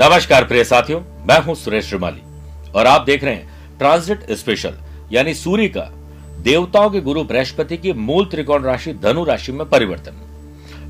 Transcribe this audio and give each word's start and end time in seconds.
नमस्कार 0.00 0.44
प्रिय 0.44 0.64
साथियों, 0.64 1.00
मैं 1.00 1.40
हूँ 1.42 1.54
सुरेश 1.54 1.84
श्रीमाली 1.84 2.20
और 2.72 2.86
आप 2.86 3.02
देख 3.02 3.24
रहे 3.24 3.34
हैं 3.34 3.78
ट्रांजिट 3.78 4.32
स्पेशल, 4.32 4.74
यानी 5.12 5.34
सूर्य 5.34 5.68
का, 5.68 5.80
देवताओं 6.42 6.90
के 6.90 7.00
गुरु 7.00 7.24
बृहस्पति 7.24 7.76
की 7.76 7.92
मूल 7.92 8.26
त्रिकोण 8.26 8.62
राशि 8.62 8.92
धनु 8.92 9.24
राशि 9.24 9.52
में 9.52 9.68
परिवर्तन। 9.68 10.12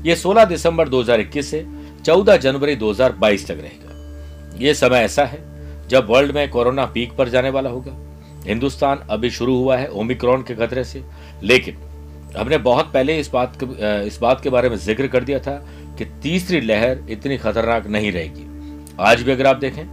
ये 0.05 0.15
16 0.15 0.45
दिसंबर 0.45 0.89
2021 0.89 1.51
से 1.51 1.65
14 2.05 2.37
जनवरी 2.37 2.75
2022 2.75 3.47
तक 3.47 3.57
रहेगा। 3.61 4.57
ये 4.59 4.73
समय 4.73 4.97
ऐसा 4.97 5.25
है, 5.25 5.39
जब 5.87 6.07
वर्ल्ड 6.09 6.31
में 6.31 6.49
कोरोना 6.49 6.85
पीक 6.85 7.13
पर 7.13 7.29
जाने 7.29 7.49
वाला 7.49 7.69
होगा। 7.69 7.97
हिंदुस्तान 8.45 8.97
अभी 9.09 9.29
शुरू 9.29 9.57
हुआ 9.57 9.77
है 9.77 9.87
ओमिक्रॉन 9.87 10.41
के 10.41 10.55
खतरे 10.55 10.83
से। 10.83 11.03
लेकिन, 11.43 11.77
हमने 12.37 12.57
बहुत 12.57 12.93
पहले 12.93 13.19
इस 13.19 13.31
बात 13.31 13.57
के, 13.63 14.07
इस 14.07 14.19
बात 14.21 14.41
के 14.41 14.49
बारे 14.49 14.69
में 14.69 14.77
ज़िक्र 14.77 15.07
कर 15.07 15.23
दिया 15.23 15.39
था 15.39 15.67
कि 15.97 16.05
तीसरी 16.05 16.61
लहर 16.61 16.99
इतनी 17.09 17.37
खतरनाक 17.37 17.87
नहीं 17.87 18.11
रहेगी। 18.11 18.48
आज 18.99 19.21
भी 19.21 19.31
अगर 19.31 19.47
आप 19.47 19.55
देखें, 19.55 19.83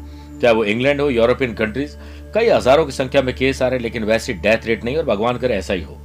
चाहे 0.41 0.55
वो 0.55 0.65
इंग्लैंड 0.65 1.01
हो, 1.01 1.11
यूरोपियन 1.11 1.55
कंट्रीज़ 1.55 1.97
कई 2.35 2.49
हज़ारों 2.49 2.87
की 2.87 2.93
संख्या 2.93 3.23
में 3.23 3.35
केस 3.35 3.63
आ 3.63 3.69
रहे 3.69 3.77
हैं, 3.77 3.83
लेकिन 3.83 4.05
वैसी 4.05 4.33
डेथ 4.33 4.67
रेट 4.67 4.85
नहीं, 4.85 4.97
और 4.97 5.05
भगवान 5.05 5.39
करे 5.39 5.55
ऐसा 5.55 5.75
ही 5.75 5.83
हो। 5.83 5.99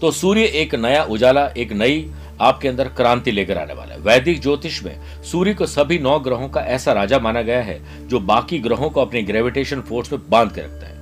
तो 0.00 0.10
सूर्य 0.10 0.44
एक 0.44 0.74
नया 0.74 1.02
उजाला, 1.02 1.46
एक 1.46 1.72
नई 1.72 2.10
आपके 2.40 2.68
अंदर 2.68 2.88
क्रांति 2.88 3.30
लेकर 3.30 3.58
आने 3.58 3.74
वाला 3.74 3.94
है। 3.94 4.00
वैदिक 4.00 4.42
ज्योतिष 4.42 4.82
में 4.82 5.22
सूर्य 5.22 5.54
को 5.54 5.66
सभी 5.66 5.98
नौ 5.98 6.18
ग्रहों 6.18 6.48
का 6.48 6.60
ऐसा 6.60 6.92
राजा 6.92 7.18
माना 7.18 7.42
गया 7.42 7.62
है, 7.62 8.08
जो 8.08 8.20
बाकी 8.20 8.58
ग्रहों 8.58 8.90
को 8.90 9.00
अपनी 9.00 9.22
ग्रेविटेशन 9.22 9.80
फोर्स 9.80 10.12
में 10.12 10.20
बाँध 10.30 10.52
के 10.52 10.60
रखता 10.60 10.86
है। 10.86 10.96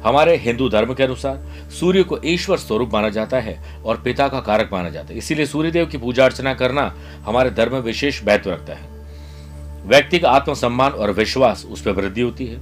हमारे 0.00 0.36
हिंदू 0.36 0.68
धर्म 0.68 0.94
के 0.94 1.02
अनुसार, 1.02 1.40
सूर्य 1.70 2.02
को 2.02 2.18
ईश्वर 2.24 2.56
स्वरूप 2.56 2.90
माना 2.92 3.08
जाता 3.08 3.40
है 3.40 3.82
और 3.84 3.96
पिता 3.96 4.28
का 4.28 4.40
कारक 4.40 4.70
माना 4.72 4.90
जाता 4.90 5.12
है। 5.12 5.18
इसीलिए 5.18 5.46
सूर्यदेव 5.46 5.86
की 5.86 5.98
पूजा 5.98 6.24
अर्चना 6.24 6.54
करना 6.54 6.94
हमारे 7.24 7.50
धर्म 7.50 7.72
में 7.72 7.80
विशेष 7.80 8.24
महत्व 8.24 8.50
रखता 8.50 8.72
है। 8.72 8.97
व्यक्ति 9.86 10.18
का 10.18 10.30
आत्मसम्मान 10.30 10.92
और 10.92 11.10
विश्वास 11.10 11.64
उस 11.70 11.82
पर 11.82 11.90
वृद्धि 11.90 12.20
होती 12.20 12.46
है। 12.46 12.56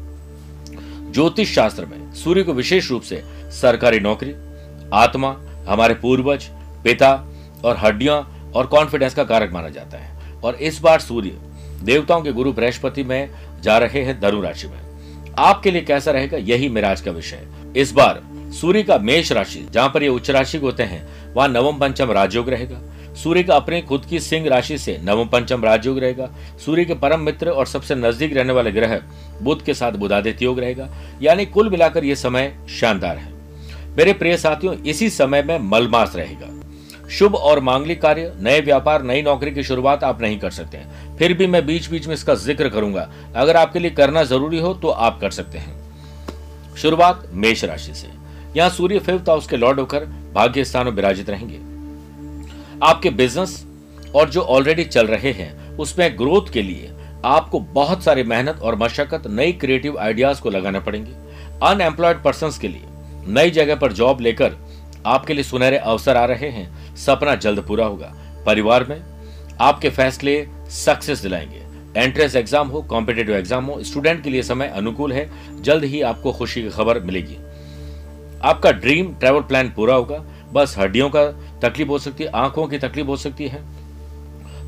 ज्योतिष 1.13 1.55
शास्त्र 1.55 1.87
में 1.87 2.13
सूर्य 2.13 2.43
को 2.43 2.53
विशेष 2.53 2.91
रूप 2.91 3.03
से 3.03 3.23
सरकारी 3.53 4.01
नौकरी, 4.01 4.35
आत्मा, 4.93 5.37
हमारे 5.69 5.95
पूर्वज, 5.95 6.45
पिता 6.85 7.13
और 7.65 7.77
हड्डियाँ 7.77 8.53
और 8.57 8.67
कॉन्फिडेंस 8.67 9.15
का 9.15 9.25
कारक 9.25 9.53
माना 9.53 9.69
जाता 9.69 9.99
है। 9.99 10.41
और 10.41 10.55
इस 10.55 10.81
बार 10.81 11.01
सूर्य 11.01 11.39
देवताओं 11.83 12.23
के 12.23 12.33
गुरु 12.33 12.53
बृहस्पति 12.53 13.05
में 13.05 13.31
जा 13.63 13.79
रहे 13.79 14.03
हैं 14.03 14.21
धनु 14.21 14.41
राशि 14.41 14.69
में। 14.69 14.81
आपके 15.39 15.71
लिए 15.71 15.83
कैसा 15.83 16.11
रहेगा, 16.11 16.39
यही 16.39 16.69
मेरा 16.69 16.91
आज 16.91 17.01
का 17.01 17.11
विषय 17.11 17.47
इस 17.77 17.93
बार 17.93 18.23
सूर्य 18.53 18.83
का 18.83 18.99
मेष 18.99 19.33
राशि, 19.33 19.67
जहाँ 19.73 19.89
पर 19.89 20.03
ये 20.03 20.09
उच्च 20.09 20.31
राशि 20.31 20.59
होते 20.59 20.83
हैं, 20.83 21.35
वहाँ 21.35 21.49
नवम 21.49 21.79
पंचम 21.79 22.11
राजयोग 22.11 22.49
रहेगा। 22.49 22.81
सूर्य 23.17 23.43
का 23.43 23.55
अपने 23.55 23.81
खुद 23.83 24.05
की 24.05 24.21
सिंह 24.21 24.49
राशि 24.49 24.79
से 24.79 24.99
नवम 25.05 25.29
पंचम 25.29 25.65
राजयोग 25.65 25.99
रहेगा। 25.99 26.29
सूर्य 26.65 26.85
के 26.85 26.95
परम 26.95 27.21
मित्र 27.21 27.51
और 27.51 27.67
सबसे 27.67 27.95
नज़दीक 27.95 28.33
रहने 28.33 28.53
वाले 28.53 28.73
ग्रह 28.73 29.01
बुद्ध 29.43 29.61
के 29.63 29.75
साथ 29.75 29.93
बुधादित्य 29.93 30.45
योग 30.45 30.59
रहेगा। 30.61 30.89
यानी 31.23 31.47
कुल 31.47 31.71
मिलाकर 31.71 32.05
यह 32.05 32.15
समय 32.15 32.53
शानदार 32.71 33.17
है। 33.17 33.35
मेरे 33.97 34.13
प्रिय 34.13 34.37
साथियों, 34.37 34.75
इसी 34.77 35.09
समय 35.11 35.43
में 35.43 35.59
मलमास 35.61 36.17
रहेगा। 36.17 36.53
शुभ 37.09 37.35
और 37.35 37.61
मांगलिक 37.61 38.01
कार्य, 38.03 38.33
नए 38.39 38.61
व्यापार, 38.61 39.03
नई 39.03 39.23
नौकरी 39.23 39.51
की 39.51 39.63
शुरुआत 39.63 40.05
आप 40.05 40.21
नहीं 40.23 40.39
कर 40.39 40.51
सकते 40.51 40.79
हैं। 40.79 41.17
फिर 41.19 41.33
भी 41.35 41.47
मैं 41.47 41.65
बीच 41.67 41.89
बीच 41.91 42.07
में 42.07 42.15
इसका 42.15 42.35
ज़िक्र 42.35 42.69
करूँगा। 42.69 43.09
अगर 43.37 43.57
आपके 43.57 43.79
लिए 43.79 43.91
करना 43.91 44.23
ज़रूरी 44.25 44.59
हो 44.59 44.73
तो 44.75 44.89
आप 44.89 45.21
कर 45.21 45.31
सकते 45.31 45.59
हैं। 45.59 46.75
शुरुआत 46.77 47.29
मेष 47.33 47.65
राशि 47.65 47.95
से। 47.95 48.09
यहाँ 48.57 48.69
सूर्य 48.71 48.99
फिफ्थ 48.99 49.29
हाउस 49.29 49.47
के 49.47 49.57
लॉर्ड 49.57 49.81
होकर 49.81 50.05
भाग्य 50.35 50.65
स्थानों 50.65 50.93
विराजित 50.93 51.31
रहेंगे। 51.31 51.59
आपके 52.85 53.11
बिज़नेस 53.11 53.65
और 54.15 54.31
जो 54.31 54.41
ऑलरेडी 54.41 54.85
चल 54.85 55.07
रहे 55.07 55.33
हैं, 55.33 55.77
उसमें 55.77 56.19
ग्रोथ 56.19 56.53
के 56.53 56.63
लिए 56.63 56.91
आपको 57.25 57.61
बहुत 57.61 58.03
सारी 58.05 58.23
मेहनत 58.23 58.61
और 58.63 58.77
मशक्कत 58.79 59.27
नई 59.27 59.53
क्रिएटिव 59.53 59.99
आइडियाज़ 59.99 60.41
को 60.43 60.51
लगाना 60.51 60.81
पड़ेंगे। 60.81 61.13
अनएम्प्लॉयड 61.63 62.23
पर्सन 62.23 62.51
के 62.61 62.69
लिए 62.69 62.83
नई 63.29 63.51
जगह 63.51 63.77
पर 63.77 63.93
जॉब 63.93 64.21
लेकर 64.21 64.57
आपके 65.07 65.35
लिए 65.35 65.45
सुनहरे 65.45 65.77
अवसर 65.77 66.17
आ 66.17 66.25
रहे 66.25 66.49
हैं। 66.49 66.95
सपना 66.97 67.35
जल्द 67.35 67.61
पूरा 67.61 67.87
होगा। 67.87 68.13
परिवार 68.47 68.85
में 68.85 69.03
आपके 69.61 69.91
फैसले 69.91 70.47
सक्सेस 70.71 71.23
दिलाएँगे। 71.23 71.63
एंट्रेंस 71.97 72.37
एग्ज़ाम 72.37 72.69
हो 72.69 72.83
कॉम्पिटेटिव 72.83 73.35
एग्ज़ाम 73.35 73.65
हो 73.65 73.83
स्टूडेंट 73.83 74.23
के 74.25 74.31
लिए 74.31 74.43
समय 74.43 74.69
अनुकूल 74.69 75.13
है। 75.13 75.29
जल्द 75.63 75.85
ही 75.85 76.01
आपको 76.03 76.33
खुशी 76.33 76.63
की 76.63 76.71
खबर 76.71 77.01
मिलेगी। 77.01 77.37
आपका 78.45 78.71
ड्रीम 78.73 79.15
ट्रेवल 79.15 79.41
प्लान 79.41 79.69
पूरा 79.69 79.95
होगा। 79.95 80.25
बस 80.57 80.75
हड्डियों 80.79 81.11
का 81.11 81.25
तकलीफ़ 81.63 81.89
हो 81.89 81.99
सकती 81.99 82.25
है, 82.25 82.31
आँखों 82.31 82.67
की 82.67 82.79
तकलीफ़ 82.79 83.07
हो 83.07 83.17
सकती 83.17 83.49
है। 83.49 83.63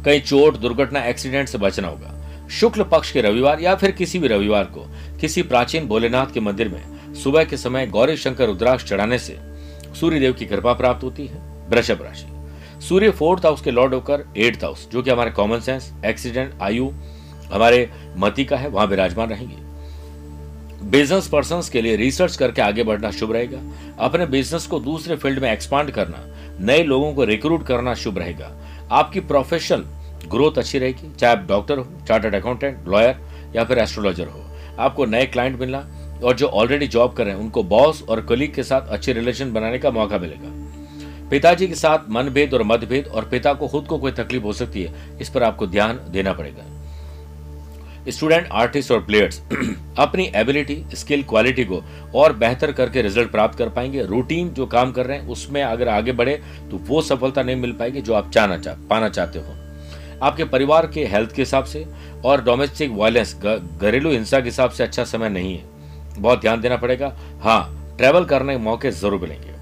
कहीं 0.04 0.20
चोट, 0.20 0.56
दुर्घटना, 0.56 1.04
एक्सीडेंट 1.04 1.48
से 1.48 1.58
बचना 1.58 1.88
होगा। 1.88 2.14
शुक्ल 2.50 2.82
पक्ष 2.82 3.12
के 3.12 3.20
रविवार 3.20 3.60
या 3.60 3.74
फिर 3.74 3.90
किसी 3.90 4.18
भी 4.18 4.28
रविवार 4.28 4.64
को, 4.64 4.86
किसी 5.20 5.42
प्राचीन 5.42 5.86
भोलेनाथ 5.86 6.32
के 6.34 6.40
मंदिर 6.40 6.68
में 6.68 7.14
सुबह 7.14 7.44
के 7.44 7.56
समय 7.56 7.86
गौरी 7.86 8.16
शंकर 8.16 8.46
रुद्राक्ष 8.46 8.84
चढ़ाने 8.84 9.18
से 9.18 9.38
सूर्य 10.00 10.20
देव 10.20 10.32
की 10.32 10.46
कृपा 10.46 10.72
प्राप्त 10.72 11.04
होती 11.04 11.26
है, 11.26 11.38
वृषभ 11.68 12.02
राशि। 12.02 12.26
सूर्य 12.88 13.10
फोर्थ 13.10 13.46
हाउस 13.46 13.60
के 13.60 13.70
लॉर्ड 13.70 13.94
होकर 13.94 14.24
एट्थ 14.36 14.64
हाउस, 14.64 14.88
जो 14.90 15.02
कि 15.02 15.10
हमारे 15.10 15.30
कॉमन 15.30 15.60
सेंस 15.60 15.92
एक्सीडेंट 16.06 16.62
आयु, 16.62 16.90
हमारे 17.52 17.90
मती 18.16 18.44
का 18.44 18.56
है, 18.56 18.68
वहाँ 18.68 18.86
विराजमान 18.86 19.30
रहेंगे। 19.30 19.67
बिज़नेस 20.88 21.28
पर्सन 21.28 21.60
के 21.72 21.82
लिए 21.82 21.96
रिसर्च 21.96 22.36
करके 22.36 22.62
आगे 22.62 22.82
बढ़ना 22.82 23.10
शुभ 23.10 23.32
रहेगा। 23.32 23.58
अपने 23.98 24.26
बिज़नेस 24.26 24.66
को 24.66 24.80
दूसरे 24.80 25.16
फ़ील्ड 25.16 25.38
में 25.38 25.52
एक्सपांड 25.52 25.90
करना, 25.90 26.24
नए 26.60 26.82
लोगों 26.82 27.14
को 27.14 27.24
रिक्रूट 27.24 27.66
करना 27.66 27.94
शुभ 27.94 28.18
रहेगा। 28.18 28.50
आपकी 28.92 29.20
प्रोफेशनल 29.20 29.84
ग्रोथ 30.28 30.58
अच्छी 30.58 30.78
रहेगी, 30.78 31.14
चाहे 31.14 31.36
आप 31.36 31.46
डॉक्टर 31.48 31.78
हो, 31.78 31.86
चार्टर्ड 32.08 32.34
अकाउंटेंट, 32.34 32.88
लॉयर 32.88 33.16
या 33.56 33.64
फिर 33.64 33.78
एस्ट्रोलॉजर 33.78 34.26
हो। 34.26 34.44
आपको 34.78 35.06
नए 35.06 35.26
क्लाइंट 35.26 35.60
मिलना 35.60 35.86
और 36.24 36.36
जो 36.36 36.46
ऑलरेडी 36.46 36.86
जॉब 36.86 37.12
कर 37.12 37.24
रहे 37.24 37.34
हैं, 37.34 37.40
उनको 37.40 37.62
बॉस 37.62 38.02
और 38.02 38.20
कलीग 38.20 38.54
के 38.54 38.62
साथ 38.62 38.88
अच्छे 38.88 39.12
रिलेशन 39.12 39.52
बनाने 39.52 39.78
का 39.78 39.90
मौका 39.90 40.18
मिलेगा। 40.18 41.28
पिताजी 41.30 41.68
के 41.68 41.74
साथ 41.74 42.10
मनभेद 42.10 42.54
और 42.54 42.62
मतभेद 42.62 43.06
और 43.06 43.24
पिता 43.24 43.52
को 43.52 43.68
खुद 43.68 43.86
को 43.86 43.98
कोई 43.98 44.12
तकलीफ़ 44.12 44.42
हो 44.42 44.52
सकती 44.52 44.82
है, 44.82 45.18
इस 45.20 45.28
पर 45.28 45.42
आपको 45.42 45.66
ध्यान 45.66 46.00
देना 46.10 46.32
पड़ेगा। 46.32 46.77
स्टूडेंट 48.10 48.48
आर्टिस्ट 48.52 48.90
और 48.92 49.00
प्लेयर्स 49.04 49.40
अपनी 49.98 50.24
एबिलिटी 50.36 50.76
स्किल 50.94 51.22
क्वालिटी 51.22 51.64
को 51.64 51.82
और 52.14 52.32
बेहतर 52.32 52.72
करके 52.72 53.02
रिज़ल्ट 53.02 53.30
प्राप्त 53.30 53.58
कर 53.58 53.68
पाएँगे। 53.68 54.02
रूटीन 54.02 54.48
जो 54.50 54.66
काम 54.66 54.92
कर 54.92 55.06
रहे 55.06 55.18
हैं, 55.18 55.26
उसमें 55.28 55.62
अगर 55.62 55.88
आगे 55.88 56.12
बढ़े 56.12 56.40
तो 56.70 56.76
वो 56.78 57.02
सफलता 57.02 57.42
नहीं 57.42 57.56
मिल 57.56 57.72
पाएगी 57.72 58.00
जो 58.00 58.14
आप 58.14 58.30
चाहना 58.30 58.58
चाह, 58.58 58.74
पाना 58.90 59.08
चाहते 59.08 59.38
हो। 59.38 59.54
आपके 60.22 60.44
परिवार 60.44 60.86
के 60.86 61.04
हेल्थ 61.06 61.34
के 61.34 61.42
हिसाब 61.42 61.64
से 61.64 61.84
और 62.24 62.42
डोमेस्टिक 62.44 62.92
वायलेंस 62.92 63.34
घरेलू 63.36 64.10
हिंसा 64.10 64.40
के 64.40 64.44
हिसाब 64.44 64.70
से 64.70 64.84
अच्छा 64.84 65.04
समय 65.06 65.28
नहीं 65.28 65.56
है। 65.56 65.64
बहुत 66.18 66.40
ध्यान 66.40 66.60
देना 66.60 66.76
पड़ेगा। 66.76 67.12
हाँ 67.42 67.96
ट्रेवल 67.98 68.24
करने 68.24 68.52
के 68.52 68.62
मौके 68.62 68.90
ज़रूर 68.92 69.20
मिलेंगे। 69.20 69.52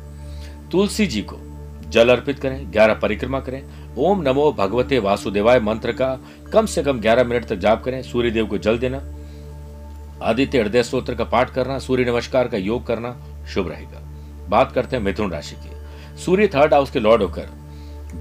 तुलसी 0.71 1.07
जी 1.07 1.23
को 1.23 1.37
जल 1.89 2.09
अर्पित 2.11 2.39
करें, 2.39 2.73
ग्यारह 2.73 2.95
परिक्रमा 2.95 3.41
करें 3.41 3.63
ओम 3.99 4.23
नमो 4.23 4.51
भगवते 4.53 4.99
वासुदेवाय 4.99 5.61
मंत्र 5.61 5.93
का 5.93 6.09
कम 6.53 6.67
से 6.67 6.83
कम 6.83 6.99
ग्यारह 7.01 7.25
मिनट 7.25 7.45
तक 7.45 7.57
जाप 7.57 7.83
करें 7.85 8.03
सूर्य 8.03 8.31
देव 8.31 8.47
को 8.47 8.59
जल 8.59 8.79
देना, 8.79 9.01
आदित्य 10.23 10.61
हृदय 10.61 10.83
स्त्रोत्र 10.83 11.15
का 11.15 11.25
पाठ 11.27 11.51
करना, 11.51 11.79
सूर्य 11.79 12.05
नमस्कार 12.05 12.49
का 12.49 12.57
योग 12.59 12.87
करना, 12.87 13.17
शुभ 13.47 13.69
रहेगा। 13.69 14.01
बात 14.49 14.73
करते 14.73 14.97
हैं 14.97 15.03
मिथुन 15.03 15.31
राशि 15.33 15.57
की। 15.57 16.21
सूर्य 16.25 16.49
थर्ड 16.49 16.75
हाउस 16.75 16.91
के 16.91 17.01
लॉर्ड 17.01 17.23
होकर 17.23 17.49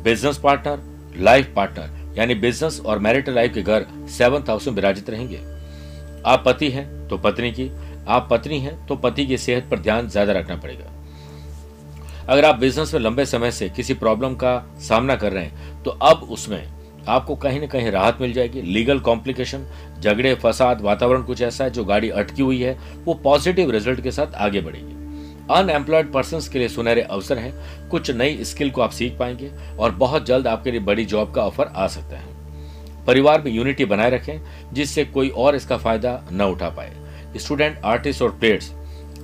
बिज़नेस 0.03 0.37
पार्टनर 0.37 1.19
लाइफ 1.19 1.53
पार्टनर 1.55 2.17
यानी 2.17 2.35
बिज़नेस 2.37 2.79
और 2.81 2.99
मैरिटल 2.99 3.35
लाइफ 3.35 3.53
के 3.53 3.61
घर 3.61 3.85
सेवंथ 4.09 4.49
हाउस 4.49 4.67
में 4.67 4.75
विराजित 4.75 5.09
रहेंगे। 5.09 5.39
आप 6.25 6.43
पति 6.45 6.69
हैं 6.69 7.07
तो 7.07 7.17
पत्नी 7.17 7.51
की, 7.51 7.69
आप 8.07 8.27
पत्नी 8.31 8.59
हैं 8.59 8.85
तो 8.87 8.95
पति 8.97 9.25
की 9.25 9.37
सेहत 9.37 9.67
पर 9.71 9.79
ध्यान 9.79 10.07
ज़्यादा 10.09 10.33
रखना 10.33 10.55
पड़ेगा। 10.55 10.91
अगर 12.29 12.45
आप 12.45 12.55
बिज़नेस 12.55 12.93
में 12.93 13.01
लंबे 13.01 13.25
समय 13.25 13.51
से 13.51 13.69
किसी 13.69 13.93
प्रॉब्लम 13.93 14.33
का 14.33 14.57
सामना 14.79 15.15
कर 15.15 15.31
रहे 15.31 15.43
हैं 15.43 15.83
तो 15.83 15.91
अब 15.91 16.27
उसमें 16.31 16.63
आपको 17.07 17.35
कहीं 17.35 17.59
ना 17.59 17.67
कहीं 17.67 17.91
राहत 17.91 18.17
मिल 18.21 18.31
जाएगी। 18.33 18.61
लीगल 18.61 18.99
कॉम्प्लिकेशन 18.99 19.65
झगड़े, 19.99 20.33
फसाद, 20.35 20.81
वातावरण 20.81 21.23
कुछ 21.23 21.41
ऐसा 21.41 21.63
है 21.63 21.69
जो 21.69 21.83
गाड़ी 21.85 22.09
अटकी 22.09 22.41
हुई 22.41 22.61
है, 22.61 22.77
वो 23.05 23.13
पॉजिटिव 23.13 23.71
रिज़ल्ट 23.71 24.01
के 24.01 24.11
साथ 24.11 24.35
आगे 24.35 24.61
बढ़ेगी। 24.61 24.93
अनएम्प्लॉयड 25.51 26.11
पर्सन 26.11 26.39
के 26.53 26.59
लिए 26.59 26.67
सुनहरे 26.67 27.01
अवसर 27.01 27.37
है। 27.37 27.53
कुछ 27.89 28.11
नई 28.11 28.43
स्किल 28.43 28.71
को 28.71 28.81
आप 28.81 28.91
सीख 28.91 29.17
पाएँगे 29.19 29.51
और 29.79 29.91
बहुत 29.91 30.25
जल्द 30.25 30.47
आपके 30.47 30.71
लिए 30.71 30.79
बड़ी 30.79 31.05
जॉब 31.05 31.33
का 31.33 31.41
ऑफ़र 31.41 31.65
आ 31.65 31.87
सकता 31.87 32.17
है। 32.17 33.05
परिवार 33.05 33.41
में 33.41 33.51
यूनिटी 33.51 33.85
बनाए 33.85 34.09
रखें, 34.09 34.39
जिससे 34.73 35.05
कोई 35.05 35.29
और 35.29 35.55
इसका 35.55 35.77
फ़ायदा 35.77 36.21
न 36.31 36.41
उठा 36.43 36.69
पाए। 36.69 36.91
स्टूडेंट 37.37 37.79
आर्टिस्ट 37.85 38.21
और 38.21 38.31
प्लेयर्स 38.31 38.73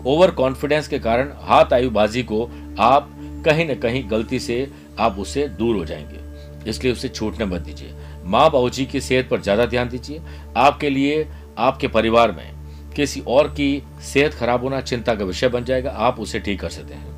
ओवर 0.08 0.32
कॉन्फिडेंस 0.32 0.88
के 0.88 1.00
कारण 1.00 1.32
हाथ 1.42 1.74
आयुबाजी 1.74 2.22
को 2.24 2.50
आप 2.80 3.10
कहीं 3.46 3.66
ना 3.66 3.74
कहीं 3.74 4.04
गलती 4.12 4.40
से 4.40 4.68
आप 5.00 5.20
उससे 5.20 5.48
दूर 5.50 5.76
हो 5.76 5.86
जाएँगे। 5.86 6.70
इसलिए 6.70 6.94
उसे 6.94 7.10
छूटने 7.10 7.46
मत 7.46 7.62
दीजिए। 7.62 7.94
माँ 8.24 8.50
बाबू 8.52 8.70
जी 8.70 8.86
की 8.86 9.02
सेहत 9.02 9.30
पर 9.30 9.42
ज़्यादा 9.42 9.66
ध्यान 9.66 9.90
दीजिए। 9.90 10.22
आपके 10.58 10.90
लिए, 10.90 11.28
आपके 11.58 11.88
परिवार 11.88 12.32
में 12.32 12.52
किसी 12.96 13.22
और 13.28 13.48
की 13.48 13.84
सेहत 14.04 14.34
खराब 14.34 14.64
होना 14.64 14.82
चिंता 14.82 15.16
का 15.16 15.26
विषय 15.26 15.48
बन 15.48 15.64
जाएगा। 15.64 15.90
आप 15.90 16.20
उसे 16.20 16.40
ठीक 16.40 16.60
कर 16.62 16.70
सकते 16.70 16.94
हैं। 16.94 17.10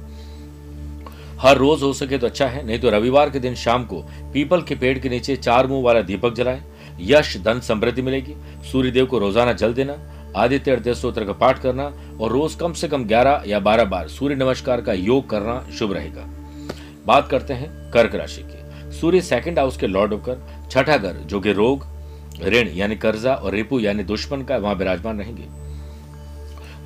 हर 1.40 1.58
रोज 1.58 1.84
हो 1.84 1.92
सके 1.94 2.18
तो 2.18 2.28
अच्छा 2.28 2.46
है, 2.48 2.66
नहीं 2.68 2.80
तो 2.80 2.90
रविवार 2.90 3.30
के 3.30 3.40
दिन 3.40 3.56
शाम 3.56 3.86
को 3.86 4.02
पीपल 4.34 4.62
के 4.62 4.76
पेड़ 4.76 4.98
के 5.00 5.10
नीचे 5.10 5.36
चार 5.36 5.68
मुँह 5.68 5.84
वाला 5.84 6.02
दीपक 6.02 6.34
जलाएँ। 6.34 6.64
यश, 7.02 7.38
धन, 7.38 7.60
समृद्धि 7.60 8.02
मिलेगी। 8.02 8.36
सूर्य 8.72 8.92
देव 8.92 9.06
को 9.06 9.20
रोज़ाना 9.20 9.54
जल 9.54 9.74
देना। 9.74 9.94
आदित्य 10.35 10.71
हृदय 10.71 10.94
स्त्रोत्र 10.94 11.25
का 11.25 11.33
पाठ 11.33 11.62
करना 11.62 11.83
और 12.21 12.31
रोज 12.31 12.56
कम 12.56 12.74
से 12.74 12.88
कम 12.88 13.03
11 13.07 13.44
या 13.47 13.59
12 13.59 13.85
बार 13.85 14.07
सूर्य 14.07 14.35
नमस्कार 14.35 14.81
का 14.81 14.94
योग 14.94 15.30
करना 15.30 15.59
शुभ 15.80 15.94
रहेगा। 15.94 16.25
बात 17.07 17.27
करते 17.30 17.53
हैं 17.53 17.69
कर्क 17.91 18.15
राशि 18.15 18.41
की। 18.44 18.91
सूर्य 18.91 19.21
सेकंड 19.21 19.59
हाउस 19.59 19.77
के 19.77 19.88
लॉर्ड 19.88 20.13
होकर 20.13 20.68
छठा 20.71 20.97
घर, 20.97 21.13
जो 21.13 21.39
कि 21.39 21.53
रोग, 21.53 21.85
ऋण 22.44 22.69
यानी 22.69 22.95
कर्जा 22.95 23.33
और 23.33 23.53
रिपु 23.53 23.80
यानी 23.80 24.03
दुश्मन 24.03 24.44
का 24.44 24.57
वहाँ 24.57 24.75
विराजमान 24.75 25.19
रहेंगे। 25.19 25.47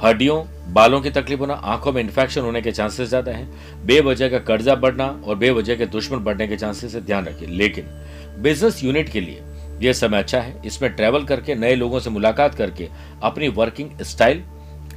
हड्डियों, 0.04 0.44
बालों 0.74 1.02
की 1.02 1.10
तकलीफ़ 1.10 1.40
होना, 1.40 1.54
आँखों 1.54 1.92
में 1.92 2.02
इन्फेक्शन 2.02 2.42
होने 2.42 2.62
के 2.62 2.72
चांसेस 2.72 3.10
ज़्यादा 3.10 3.32
हैं। 3.32 3.86
बेवजह 3.86 4.30
का 4.30 4.40
कर्जा 4.40 4.76
बढ़ना 4.76 5.08
और 5.26 5.36
बेवजह 5.36 5.76
के 5.76 5.86
दुश्मन 5.86 6.24
बढ़ने 6.24 6.48
के 6.48 6.58
चांसेस 6.58 6.92
से 6.92 7.02
ध्यान 7.02 7.26
रखिए 7.26 7.48
लेकिन 7.48 7.86
बिज़नेस 8.42 8.84
यूनिट 8.84 9.10
के 9.10 9.22
लिए 9.22 9.42
यह 9.82 9.94
समय 9.94 10.18
अच्छा 10.18 10.40
है। 10.40 10.62
इसमें 10.66 10.94
ट्रेवल 10.94 11.24
करके, 11.24 11.56
नए 11.56 11.76
लोगों 11.76 12.00
से 12.00 12.10
मुलाकात 12.10 12.56
करके, 12.56 12.90
अपनी 13.24 13.48
वर्किंग 13.48 13.90
स्टाइल 14.02 14.44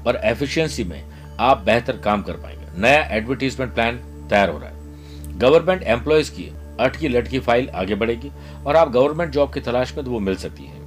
और 0.06 0.20
एफिशिएंसी 0.24 0.84
में 0.84 1.04
आप 1.40 1.58
बेहतर 1.58 1.96
काम 1.96 2.22
कर 2.22 2.32
पाएँगे। 2.32 2.80
नया 2.80 3.02
एडवर्टीजमेंट 3.02 3.74
प्लान 3.74 3.96
तैयार 4.30 4.48
हो 4.48 4.58
रहा 4.58 4.68
है। 4.68 5.38
गवर्नमेंट 5.38 5.82
एम्प्लॉयज़ 5.82 6.30
की 6.30 6.52
अटकी 6.80 7.08
लटकी 7.08 7.38
फ़ाइल 7.38 7.68
आगे 7.68 7.94
बढ़ेगी 7.94 8.30
और 8.66 8.76
आप 8.76 8.90
गवर्नमेंट 8.90 9.32
जॉब 9.32 9.52
की 9.54 9.60
तलाश 9.60 9.96
में 9.96 10.04
तो 10.04 10.10
वो 10.10 10.18
मिल 10.18 10.36
सकती 10.36 10.64
है। 10.64 10.80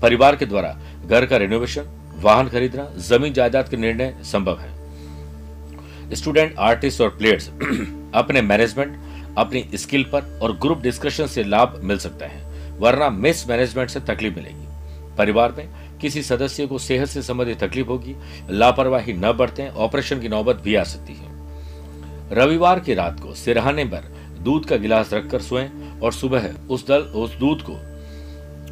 परिवार 0.00 0.36
के 0.36 0.46
द्वारा 0.46 0.78
घर 1.06 1.26
का 1.26 1.36
रिनोवेशन 1.36 2.12
वाहन 2.16 2.48
खरीदना, 2.48 2.88
ज़मीन 2.98 3.32
जायदाद 3.32 3.68
के 3.68 3.76
निर्णय 3.76 4.16
संभव 4.22 4.58
है। 4.58 6.14
स्टूडेंट 6.14 6.54
आर्टिस्ट 6.58 7.00
और 7.00 7.08
प्लेयर्स 7.08 7.48
अपने 8.14 8.42
मैनेजमेंट 8.42 8.98
अपनी 9.38 9.64
स्किल 9.74 10.04
पर 10.04 10.38
और 10.42 10.56
ग्रुप 10.58 10.82
डिस्कशन 10.82 11.26
से 11.26 11.44
लाभ 11.44 11.80
मिल 11.84 11.98
सकता 11.98 12.26
है। 12.26 12.45
वरना 12.78 13.10
मिस 13.10 13.48
मैनेजमेंट 13.48 13.90
से 13.90 14.00
तकलीफ़ 14.00 14.34
मिलेगी। 14.34 14.66
परिवार 15.16 15.52
में 15.52 15.68
किसी 15.98 16.22
सदस्य 16.22 16.66
को 16.66 16.78
सेहत 16.78 17.08
से 17.08 17.22
संबंधित 17.22 17.64
तकलीफ़ 17.64 17.86
होगी, 17.86 18.16
लापरवाही 18.50 19.12
न 19.12 19.32
बरतें 19.32 19.68
ऑपरेशन 19.68 20.20
की 20.20 20.28
नौबत 20.28 20.56
भी 20.56 20.74
आ 20.74 20.82
सकती 20.82 21.14
है। 21.14 21.36
रविवार 22.32 22.80
की 22.80 22.94
रात 22.94 23.20
को 23.20 23.34
सिरहाने 23.34 23.84
पर 23.84 24.16
दूध 24.40 24.66
का 24.66 24.76
गिलास 24.76 25.12
रखकर 25.12 25.42
सोएँ 25.42 25.68
और 26.02 26.12
सुबह 26.12 26.50
उस 26.70 26.86
दल, 26.86 27.00
उस 27.00 27.34
दूध 27.34 27.62
को 27.62 27.72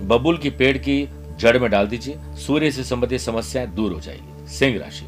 बबुल 0.05 0.39
की 0.39 0.51
पेड़ 0.51 0.79
की 0.79 1.09
जड़ 1.39 1.59
में 1.59 1.71
डाल 1.71 1.87
दीजिए, 1.87 2.19
सूर्य 2.19 2.71
से 2.71 2.85
संबंधित 2.85 3.21
समस्याएँ 3.21 3.69
दूर 3.69 3.93
हो 3.93 4.01
जाएगी। 4.01 4.49
सिंह 4.49 4.79
राशि। 4.79 5.07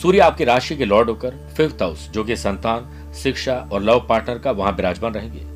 सूर्य 0.00 0.18
आपकी 0.18 0.44
राशि 0.44 0.76
के 0.76 0.84
लॉर्ड 0.84 1.10
होकर 1.10 1.30
फिफ्थ 1.56 1.82
हाउस 1.82 2.10
जो 2.10 2.24
कि 2.24 2.36
संतान, 2.36 3.12
शिक्षा 3.14 3.68
और 3.72 3.82
लव 3.82 4.06
पार्टनर 4.08 4.38
का 4.38 4.50
वहाँ 4.50 4.72
विराजमान 4.72 5.14
रहेंगे। 5.14 5.51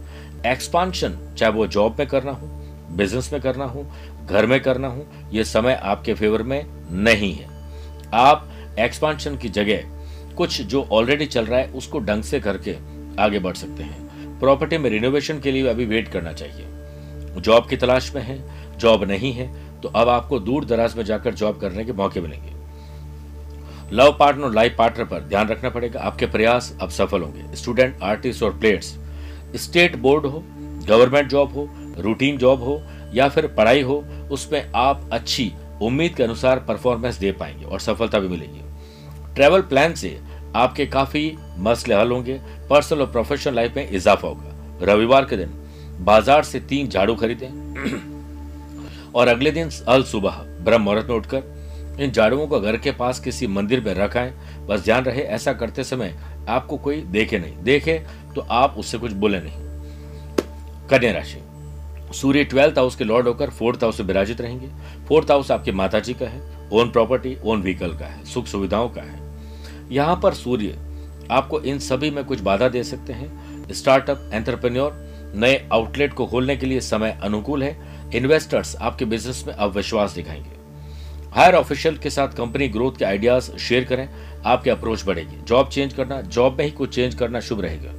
एक्सपांशन 0.46 1.18
चाहे 1.38 1.52
वो 1.52 1.66
जॉब 1.66 1.96
में 1.98 2.06
करना 2.08 2.32
हो 2.32 2.46
बिज़नेस 2.90 3.32
में 3.32 3.40
करना 3.42 3.64
हो, 3.64 3.84
घर 4.26 4.46
में 4.46 4.60
करना 4.60 4.88
हो, 4.88 5.06
ये 5.32 5.44
समय 5.44 5.74
आपके 5.74 6.14
फेवर 6.14 6.42
में 6.42 6.64
नहीं 6.92 7.32
है। 7.34 7.48
आप 8.14 8.48
एक्सपांशन 8.78 9.36
की 9.36 9.48
जगह 9.50 10.34
कुछ 10.36 10.60
जो 10.62 10.82
ऑलरेडी 10.92 11.26
चल 11.26 11.46
रहा 11.46 11.60
है, 11.60 11.68
उसको 11.68 11.98
ढंग 12.00 12.22
से 12.22 12.40
करके 12.40 12.76
आगे 13.22 13.38
बढ़ 13.38 13.54
सकते 13.54 13.82
हैं। 13.82 14.38
प्रॉपर्टी 14.40 14.78
में 14.78 14.88
रिनोवेशन 14.90 15.40
के 15.40 15.52
लिए 15.52 15.66
अभी 15.68 15.84
वेट 15.86 16.08
करना 16.08 16.32
चाहिए। 16.32 17.40
जॉब 17.40 17.68
की 17.68 17.76
तलाश 17.76 18.14
में 18.14 18.22
है 18.22 18.38
जॉब 18.78 19.04
नहीं 19.04 19.32
है 19.32 19.48
तो 19.80 19.88
अब 19.90 20.08
आपको 20.08 20.38
दूर 20.40 20.64
दराज 20.64 20.96
में 20.96 21.04
जाकर 21.04 21.34
जॉब 21.34 21.58
करने 21.60 21.84
के 21.84 21.92
मौके 21.92 22.20
मिलेंगे। 22.20 22.54
लव 23.92 24.16
पार्टनर 24.20 24.50
लाइफ 24.50 24.74
पार्टनर 24.78 25.04
पर 25.04 25.20
ध्यान 25.20 25.48
रखना 25.48 25.70
पड़ेगा। 25.70 26.00
आपके 26.00 26.26
प्रयास 26.26 26.76
अब 26.82 26.90
सफल 26.90 27.22
होंगे। 27.22 27.56
स्टूडेंट 27.56 28.02
आर्टिस्ट 28.02 28.42
और 28.42 28.58
प्लेयर्स 28.58 28.96
स्टेट 29.56 29.96
बोर्ड 29.96 30.26
हो, 30.26 30.42
गवर्नमेंट 30.88 31.28
जॉब 31.28 31.54
हो, 31.54 31.68
रूटीन 31.98 32.38
जॉब 32.38 32.62
हो, 32.62 32.82
या 33.14 33.28
फिर 33.28 33.46
पढ़ाई 33.46 33.82
हो, 33.82 34.04
उसमें 34.30 34.72
आप 34.76 35.08
अच्छी 35.12 35.52
उम्मीद 35.82 36.14
के 36.14 36.22
अनुसार 36.22 36.58
परफॉर्मेंस 36.58 37.18
दे 37.18 37.32
पाएँगे 37.32 37.64
और 37.64 37.80
सफलता 37.80 38.18
भी 38.18 38.28
मिलेगी। 38.28 38.60
ट्रेवल 39.34 39.60
प्लान 39.62 39.94
से 39.94 40.18
आपके 40.56 40.86
काफ़ी 40.86 41.36
मसले 41.58 41.94
हल 41.94 42.12
होंगे, 42.12 42.40
पर्सनल 42.70 43.00
और 43.00 43.10
प्रोफेशनल 43.12 43.54
लाइफ 43.54 43.76
में 43.76 43.90
इजाफा 43.90 44.28
होगा। 44.28 44.84
रविवार 44.84 45.24
के 45.24 45.36
दिन 45.36 45.50
बाज़ार 46.00 46.42
से 46.42 46.60
तीन 46.60 46.88
झाड़ू 46.88 47.14
खरीदें 47.14 47.48
और 49.14 49.28
अगले 49.28 49.50
दिन 49.50 49.70
अल 49.88 50.02
सुबह 50.02 50.30
ब्रह्म 50.64 50.82
मुहूर्त 50.82 51.08
में 51.08 51.16
उठकर 51.16 51.96
इन 52.00 52.10
झाड़ुओं 52.10 52.46
को 52.46 52.60
घर 52.60 52.76
के 52.76 52.90
पास 52.92 53.20
किसी 53.20 53.46
मंदिर 53.46 53.80
में 53.80 53.94
रखाएँ 53.94 54.32
बस 54.68 54.84
ध्यान 54.84 55.04
रहे, 55.04 55.20
ऐसा 55.20 55.52
करते 55.52 55.84
समय 55.84 56.14
आपको 56.48 56.76
कोई 56.76 57.00
देखे 57.00 57.38
नहीं। 57.38 57.62
देखे 57.62 58.02
तो 58.34 58.40
आप 58.40 58.74
उससे 58.78 58.98
कुछ 58.98 59.12
बोले 59.12 59.40
नहीं। 59.40 59.66
कन्या 60.88 61.12
राशि। 61.12 61.42
सूर्य 62.12 62.44
ट्वेल्थ 62.44 62.74
हाउस 62.78 62.96
के 62.96 63.04
लॉर्ड 63.04 63.28
होकर 63.28 63.50
फोर्थ 63.50 63.78
हाउस 63.82 64.00
में 64.00 64.06
विराजित 64.06 64.40
रहेंगे। 64.40 64.68
फोर्थ 65.08 65.30
हाउस 65.30 65.50
आपकी 65.50 65.72
माता 65.72 66.00
जी 66.00 66.14
का 66.14 66.26
है, 66.26 66.68
ओन 66.72 66.90
प्रॉपर्टी, 66.90 67.36
ओन 67.44 67.62
व्हीकल 67.62 67.96
का 67.96 68.06
है, 68.06 68.24
सुख 68.24 68.46
सुविधाओं 68.46 68.88
का 68.88 69.02
है। 69.02 69.20
यहाँ 69.92 70.20
पर 70.22 70.34
सूर्य 70.34 70.78
आपको 71.30 71.60
इन 71.60 71.78
सभी 71.78 72.10
में 72.10 72.24
कुछ 72.24 72.40
बाधा 72.40 72.68
दे 72.68 72.84
सकते 72.84 73.12
हैं। 73.12 73.56
स्टार्टअप, 73.72 74.30
एंटरप्रेन्योर, 74.32 75.06
नए 75.36 75.68
आउटलेट 75.72 76.12
को 76.12 76.26
खोलने 76.26 76.56
के 76.56 76.66
लिए 76.66 76.80
समय 76.80 77.18
अनुकूल 77.22 77.62
है। 77.62 77.78
इन्वेस्टर्स 78.14 78.76
आपके 78.76 79.04
बिज़नेस 79.04 79.44
में 79.46 79.54
अविश्वास 79.54 80.12
दिखाएँगे। 80.12 80.65
हायर 81.36 81.54
ऑफिशियल 81.54 81.96
के 81.96 82.10
साथ 82.10 82.28
कंपनी 82.28 82.66
ग्रोथ 82.68 82.92
के 82.98 83.04
आइडियाज़ 83.04 83.50
शेयर 83.58 83.84
करें। 83.84 84.08
आपकी 84.46 84.70
अप्रोच 84.70 85.04
बढ़ेगी। 85.06 85.36
जॉब 85.44 85.68
चेंज 85.68 85.92
करना 85.92 86.20
जॉब 86.20 86.56
में 86.58 86.64
ही 86.64 86.70
कुछ 86.70 86.94
चेंज 86.94 87.14
करना 87.14 87.40
शुभ 87.40 87.60
रहेगा। 87.60 87.90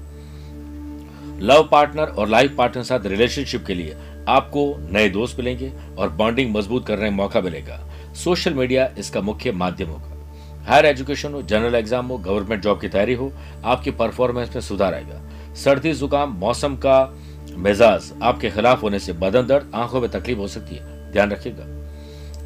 लव 1.41 1.67
पार्टनर 1.71 2.07
और 2.09 2.27
लाइफ 2.27 2.55
पार्टनर 2.57 2.83
साथ 2.83 3.05
रिलेशनशिप 3.05 3.65
के 3.65 3.73
लिए 3.73 3.97
आपको 4.27 4.63
नए 4.91 5.09
दोस्त 5.09 5.39
मिलेंगे 5.39 5.71
और 5.97 6.09
बॉन्डिंग 6.09 6.55
मज़बूत 6.55 6.87
करने 6.87 7.09
का 7.09 7.15
मौका 7.15 7.41
मिलेगा। 7.41 7.79
सोशल 8.13 8.53
मीडिया 8.53 8.89
इसका 8.97 9.21
मुख्य 9.21 9.51
माध्यम 9.51 9.89
होगा। 9.89 10.65
हायर 10.67 10.85
एजुकेशन 10.85 11.33
हो 11.33 11.41
जनरल 11.41 11.75
एग्ज़ाम 11.75 12.07
हो 12.07 12.17
गवर्नमेंट 12.17 12.63
जॉब 12.63 12.81
की 12.81 12.89
तैयारी 12.89 13.13
हो, 13.13 13.31
आपकी 13.65 13.91
परफॉर्मेंस 13.93 14.55
में 14.55 14.61
सुधार 14.61 14.93
आएगा। 14.93 15.21
सर्दी, 15.55 15.93
जुकाम, 15.93 16.33
मौसम 16.39 16.75
का 16.75 16.99
मिजाज 17.57 18.11
आपके 18.23 18.49
खिलाफ 18.49 18.83
होने 18.83 18.99
से 18.99 19.13
बदन 19.15 19.47
दर्द 19.47 19.71
आँखों 19.75 20.01
में 20.01 20.09
तकलीफ़ 20.11 20.39
हो 20.39 20.47
सकती 20.47 20.75
है। 20.75 21.11
ध्यान 21.11 21.31
रखिएगा। 21.31 21.73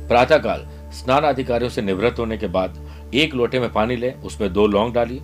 प्रातःकाल 0.08 0.68
स्नान 0.92 1.24
अधिकारियों 1.24 1.70
से 1.70 1.82
निवृत्त 1.82 2.20
होने 2.20 2.38
के 2.38 2.48
बाद 2.48 3.12
एक 3.14 3.34
लोटे 3.36 3.60
में 3.60 3.72
पानी 3.74 3.96
लें, 3.96 4.14
उसमें 4.14 4.52
दो 4.54 4.68
लौंग 4.68 4.94
डालिए। 4.94 5.22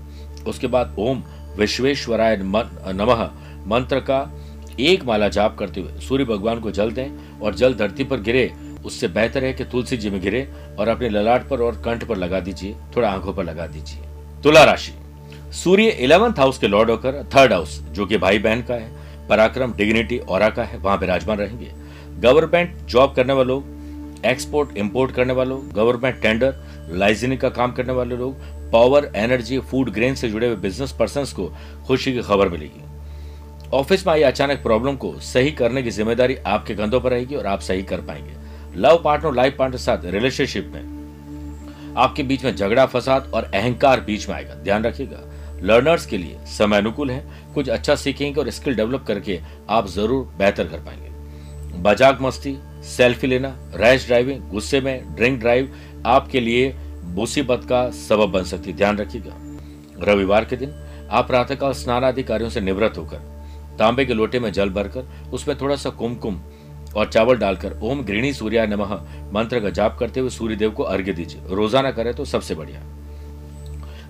उसके 0.48 0.68
बाद 0.68 0.96
ओम 1.00 1.24
विश्वेश्वराय 1.58 2.38
नमः 2.38 3.24
मंत्र 3.68 4.00
का 4.00 4.20
एक 4.80 5.04
माला 5.04 5.28
जाप 5.28 5.58
करते 5.58 5.82
हुए 5.82 6.00
सूर्य 6.00 6.26
भगवान 6.26 6.60
को 6.60 6.72
जल 6.72 6.92
दें 6.92 7.40
और 7.40 7.56
जल 7.56 7.74
धरती 7.74 8.04
पर 8.04 8.20
गिरे, 8.20 8.52
उससे 8.86 9.08
बेहतर 9.08 9.44
है 9.44 9.54
कि 9.54 9.64
तुलसी 9.64 9.98
जी 9.98 10.10
में 10.10 10.20
गिरे 10.22 10.48
और 10.80 10.88
अपने 10.88 11.10
ललाट 11.10 11.48
पर 11.50 11.62
और 11.62 11.82
कंठ 11.86 12.04
पर 12.04 12.18
लगा 12.18 12.40
दीजिए, 12.40 12.76
थोड़ा 12.96 13.10
आँखों 13.10 13.34
पर 13.34 13.44
लगा 13.44 13.68
दीजिए। 13.68 14.02
तुला 14.44 14.64
राशि। 14.64 14.92
सूर्य 15.54 15.88
इलेवंथ 15.90 16.40
हाउस 16.40 16.58
के 16.58 16.68
लॉर्ड 16.68 16.90
होकर 16.90 17.24
थर्ड 17.36 17.54
हाउस, 17.54 17.80
जो 17.82 18.06
कि 18.06 18.18
भाई 18.18 18.40
बहन 18.40 18.62
का 18.62 18.74
है, 18.74 18.92
पराक्रम, 19.30 19.74
डिग्निटी, 19.74 20.18
और 20.18 20.50
का 20.50 20.64
है, 20.64 20.78
वहाँ 20.78 20.98
विराजमान 20.98 21.38
रहेंगे। 21.38 21.72
गवर्नमेंट 22.20 22.76
जॉब 22.86 23.14
करने 23.16 23.34
वाले 23.34 23.48
लोग 23.48 23.77
एक्सपोर्ट 24.28 24.78
इंपोर्ट 24.78 25.12
करने 25.12 25.34
वालों 25.34 25.60
गवर्नमेंट 25.76 26.22
टेंडर 26.22 26.56
लाइजनिंग 26.90 27.40
का 27.40 27.50
काम 27.52 27.72
करने 27.72 27.94
वाले 27.94 28.18
लोग 28.18 28.42
पावर 28.72 29.12
एनर्जी 29.16 29.60
फ़ूड 29.62 29.90
ग्रेन 29.90 30.16
से 30.16 30.30
जुड़े 30.30 30.48
हुए 30.48 30.56
बिज़नेस 30.58 30.92
पर्सन 30.92 31.26
को 31.36 31.52
खुशी 31.88 32.14
की 32.14 32.22
खबर 32.22 32.50
मिलेगी। 32.50 32.82
ऑफ़िस 33.74 34.06
में 34.08 34.14
आई 34.14 34.22
अचानक 34.24 34.62
प्रॉब्लम 34.64 34.96
को 34.96 35.14
सही 35.22 35.52
करने 35.52 35.84
की 35.84 35.92
ज़िम्मेदारी 35.92 36.36
आपके 36.48 36.76
कंधों 36.76 37.00
पर 37.02 37.12
रहेगी 37.12 37.36
और 37.36 37.46
आप 37.46 37.60
सही 37.62 37.84
कर 37.84 38.02
पाएँगे। 38.02 38.36
लव 38.78 39.02
पार्टनर 39.04 39.34
लाइफ 39.34 39.56
पार्टनर 39.60 39.80
साथ 39.80 40.06
रिलेशनशिप 40.06 40.72
में 40.74 40.96
आपके 41.98 42.24
बीच 42.24 42.44
में 42.46 42.56
झगड़ा, 42.56 42.86
फसाद 42.86 43.32
और 43.34 43.44
अहंकार 43.46 44.02
बीच 44.02 44.28
में 44.30 44.36
आएगा। 44.36 44.56
ध्यान 44.56 44.84
रखिएगा 44.84 45.24
लर्नर्स 45.64 46.06
के 46.06 46.18
लिए 46.18 46.38
समय 46.48 46.78
अनुकूल 46.78 47.12
है, 47.12 47.24
कुछ 47.54 47.70
अच्छा 47.70 47.96
सीखेंगे 47.96 48.40
और 48.42 48.50
स्किल 48.50 48.76
डेवलप 48.76 49.04
करके 49.08 49.40
आप 49.70 49.88
ज़रूर 49.90 50.26
बेहतर 50.38 50.68
कर 50.68 50.80
पाएँगे। 50.80 51.10
बजाक 51.78 52.22
मस्ती, 52.22 52.58
सेल्फी 52.88 53.28
लेना, 53.28 53.56
रैश 53.76 54.06
ड्राइविंग, 54.08 54.42
गुस्से 54.50 54.82
में, 54.82 55.16
ड्रिंक 55.16 55.40
ड्राइव, 55.40 55.74
आपके 56.06 56.40
लिए 56.40 56.74
मुसीबत 57.06 57.66
का 57.70 57.90
सबब 57.92 58.32
बन 58.32 58.44
सकती 58.44 58.74
ध्यान 58.74 58.98
रखिएगा। 58.98 59.36
रविवार 60.04 60.46
के 60.46 60.56
दिन 60.56 60.74
आप 61.12 61.28
प्रातःकाल 61.28 61.74
स्नान 61.74 62.04
अधिकारियों 62.04 62.50
से 62.50 62.62
निवृत्त 62.62 62.98
होकर, 62.98 63.18
तांबे 63.80 64.06
के 64.06 64.14
लोटे 64.14 64.40
में 64.40 64.52
जल 64.52 64.70
भरकर, 64.70 65.06
उसमें 65.34 65.58
थोड़ा 65.62 65.76
सा 65.76 65.90
कुमकुम 65.92 66.40
और 66.96 67.10
चावल 67.10 67.38
डालकर, 67.38 67.80
ओम 67.82 68.04
गृणी 68.04 68.34
सूर्या 68.34 68.66
नमः 68.66 68.94
मंत्र 69.34 69.60
का 69.60 69.70
जाप 69.70 69.98
करते 70.00 70.20
हुए 70.20 70.30
सूर्यदेव 70.30 70.72
को 70.72 70.84
अर्घ्य 70.84 71.14
दीजिए। 71.14 71.42
रोज़ाना 71.50 71.92
करें 71.92 72.14
तो 72.14 72.26
सबसे 72.26 72.56
बढ़िया। 72.56 72.82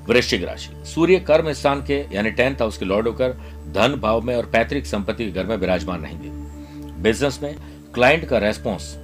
वृश्चिक 0.07 0.43
राशि। 0.43 0.83
सूर्य 0.85 1.19
कर्म 1.19 1.51
स्थान 1.53 1.81
के, 1.81 2.05
यानी 2.11 2.31
टेंथ 2.31 2.55
हाउस 2.55 2.77
के 2.77 2.85
लॉर्ड 2.85 3.07
होकर, 3.07 3.37
धन 3.73 3.99
भाव 4.01 4.21
में 4.21 4.35
और 4.35 4.45
पैतृक 4.45 4.85
संपत्ति 4.85 5.25
के 5.25 5.31
घर 5.31 5.45
में 5.45 5.55
विराजमान 5.57 6.01
रहेंगे। 6.01 6.36
बिज़नेस 7.01 7.39
में 7.43 7.55
क्लाइंट 7.93 8.25
का 8.25 8.37
रेस्पॉन्स 8.37 8.95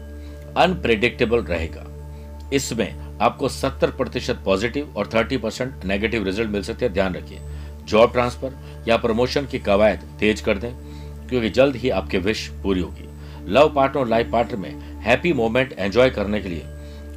अनप्रिडिक्टेबल 0.58 1.44
रहेगा। 1.44 1.86
इसमें 2.54 3.20
आपको 3.22 3.50
70 3.50 3.92
प्रतिशत 3.92 4.42
पॉजिटिव 4.46 4.94
और 4.98 5.08
30 5.08 5.38
परसेंट 5.38 5.86
नेगेटिव 5.86 6.24
रिज़ल्ट 6.24 6.50
मिल 6.50 6.64
सकते 6.64 6.86
हैं। 6.86 6.94
ध्यान 6.94 7.16
रखिए 7.16 7.40
जॉब 7.86 8.12
ट्रांसफ़र 8.12 8.84
या 8.88 8.98
प्रमोशन 8.98 9.46
की 9.46 9.60
कवायद 9.60 10.00
तेज 10.20 10.42
कर 10.42 10.58
दें, 10.58 10.74
क्योंकि 11.28 11.50
जल्द 11.50 11.76
ही 11.76 11.90
आपके 11.90 12.18
विश 12.18 12.48
पूरी 12.64 12.82
होगी। 12.82 13.10
लव 13.48 13.74
पार्टनर 13.74 14.02
और 14.02 14.08
लाइफ 14.08 14.30
पार्टनर 14.32 14.58
में 14.58 15.00
हैप्पी 15.02 15.34
मोमेंट 15.34 15.74
एंजॉय 15.80 16.10
करने 16.10 16.42
के 16.42 16.50
लिए 16.50 16.64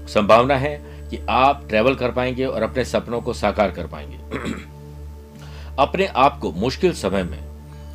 संभावना 0.08 0.56
है 0.56 0.76
कि 1.10 1.18
आप 1.30 1.66
ट्रेवल 1.68 1.94
कर 1.94 2.10
पाएँगे 2.10 2.44
और 2.44 2.62
अपने 2.62 2.84
सपनों 2.84 3.20
को 3.20 3.32
साकार 3.32 3.70
कर 3.70 3.86
पाएँगे। 3.86 4.16
अपने 5.78 6.06
आप 6.06 6.38
को 6.38 6.52
मुश्किल 6.52 6.92
समय 6.92 7.22
में 7.22 7.38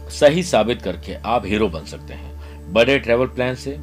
सही 0.10 0.44
साबित 0.44 0.82
करके 0.82 1.14
आप 1.14 1.46
हीरो 1.46 1.70
बन 1.70 1.86
सकते 1.86 2.14
हैं। 2.14 2.31
बड़े 2.72 2.98
ट्रेवल 3.00 3.28
प्लान 3.28 3.56
से 3.56 3.76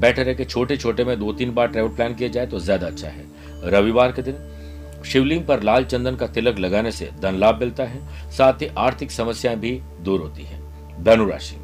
बेटर 0.00 0.28
है 0.28 0.34
कि 0.34 0.44
छोटे 0.44 0.76
छोटे 0.76 1.04
में 1.04 1.18
दो 1.18 1.32
तीन 1.32 1.54
बार 1.54 1.68
ट्रेवल 1.68 1.88
प्लान 1.88 2.14
किया 2.14 2.28
जाए 2.28 2.46
तो 2.46 2.58
ज़्यादा 2.58 2.86
अच्छा 2.86 3.08
है। 3.08 3.24
रविवार 3.64 4.12
के 4.12 4.22
दिन 4.22 5.02
शिवलिंग 5.04 5.44
पर 5.46 5.62
लाल 5.62 5.84
चंदन 5.84 6.16
का 6.16 6.26
तिलक 6.26 6.58
लगाने 6.58 6.90
से 6.92 7.10
धन 7.22 7.34
लाभ 7.34 7.60
मिलता 7.60 7.84
है, 7.84 8.00
साथ 8.30 8.62
ही 8.62 8.66
आर्थिक 8.78 9.10
समस्याएँ 9.10 9.58
भी 9.58 9.80
दूर 10.00 10.20
होती 10.20 10.42
है। 10.42 10.60
धनुराशि 11.04 11.56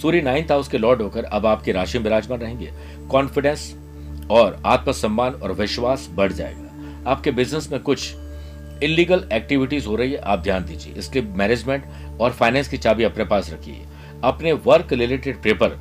सूर्य 0.00 0.20
नाइन्थ 0.22 0.50
हाउस 0.52 0.68
के 0.68 0.78
लॉर्ड 0.78 1.02
होकर 1.02 1.24
अब 1.24 1.46
आपकी 1.46 1.72
राशि 1.72 1.98
में 1.98 2.04
विराजमान 2.04 2.40
रहेंगे। 2.40 2.70
कॉन्फिडेंस 3.10 3.74
और 4.30 4.60
आत्मसम्मान 4.66 5.34
और 5.34 5.52
विश्वास 5.52 6.08
बढ़ 6.14 6.32
जाएगा। 6.32 7.10
आपके 7.10 7.30
बिज़नेस 7.30 7.70
में 7.72 7.80
कुछ 7.80 8.14
इलीगल 8.82 9.28
एक्टिविटीज़ 9.32 9.86
हो 9.86 9.96
रही 9.96 10.12
है, 10.12 10.18
आप 10.18 10.38
ध्यान 10.38 10.64
दीजिए। 10.64 10.94
इसके 10.94 11.20
मैनेजमेंट 11.22 11.84
और 12.20 12.32
फाइनेंस 12.32 12.68
की 12.68 12.76
चाबी 12.78 13.04
अपने 13.04 13.24
पास 13.24 13.50
रखिए। 13.52 13.84
अपने 14.24 14.52
work 14.52 14.92
related 14.92 15.42
paper 15.42 15.78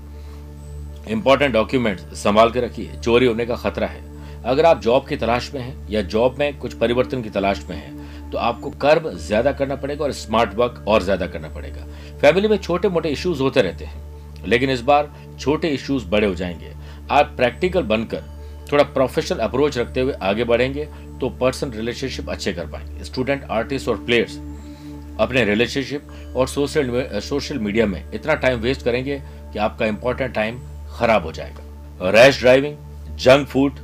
important 1.09 1.53
document 1.53 1.99
संभाल 2.15 2.51
के 2.51 2.61
रखिए। 2.61 2.91
चोरी 2.95 3.25
होने 3.25 3.45
का 3.45 3.55
खतरा 3.55 3.87
है। 3.87 4.01
अगर 4.45 4.65
आप 4.65 4.81
जॉब 4.81 5.07
की 5.07 5.15
तलाश 5.17 5.51
में 5.53 5.61
हैं 5.61 5.87
या 5.89 6.01
जॉब 6.03 6.35
में 6.39 6.57
कुछ 6.59 6.73
परिवर्तन 6.73 7.21
की 7.21 7.29
तलाश 7.29 7.65
में 7.69 7.75
हैं 7.75 8.29
तो 8.31 8.37
आपको 8.37 8.69
कर्म 8.81 9.09
ज़्यादा 9.17 9.51
करना 9.51 9.75
पड़ेगा 9.75 10.03
और 10.03 10.11
स्मार्ट 10.11 10.53
वर्क 10.55 10.83
और 10.87 11.03
ज़्यादा 11.03 11.27
करना 11.27 11.49
पड़ेगा। 11.49 11.85
फैमिली 12.21 12.47
में 12.47 12.57
छोटे 12.57 12.89
मोटे 12.89 13.09
इश्यूज़ 13.09 13.41
होते 13.41 13.61
रहते 13.61 13.85
हैं। 13.85 14.45
लेकिन 14.45 14.69
इस 14.69 14.81
बार 14.81 15.11
छोटे 15.39 15.69
इश्यूज़ 15.69 16.05
बड़े 16.05 16.27
हो 16.27 16.35
जाएँगे। 16.35 16.71
आप 17.11 17.33
प्रैक्टिकल 17.37 17.83
बनकर 17.83 18.23
थोड़ा 18.71 18.83
प्रोफेशनल 18.85 19.39
अप्रोच 19.39 19.77
रखते 19.77 20.01
हुए 20.01 20.13
आगे 20.13 20.43
बढ़ेंगे 20.43 20.85
तो 21.19 21.29
पर्सनल 21.31 21.71
रिलेशनशिप 21.71 22.29
अच्छे 22.29 22.53
कर 22.53 22.67
पाएँगे। 22.67 23.03
स्टूडेंट 23.03 23.43
आर्टिस्ट 23.51 23.89
और 23.89 23.97
प्लेयर्स 23.97 24.37
अपने 25.19 25.43
रिलेशनशिप 25.45 26.33
और 26.35 26.47
सोशल 26.47 27.19
सोशल 27.23 27.59
मीडिया 27.59 27.85
में 27.85 28.03
इतना 28.13 28.33
टाइम 28.35 28.59
वेस्ट 28.59 28.83
करेंगे 28.83 29.21
कि 29.53 29.59
आपका 29.59 29.85
इंपॉर्टेंट 29.85 30.33
टाइम 30.33 30.59
खराब 30.97 31.25
हो 31.25 31.31
जाएगा। 31.31 32.09
Rash 32.11 32.39
driving, 32.39 32.75
junk 33.17 33.47
food, 33.47 33.79